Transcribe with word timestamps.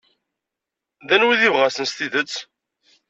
Kenwi 1.07 1.35
d 1.39 1.41
ibɣasen 1.47 1.85
s 1.89 1.93
tidet. 1.97 2.33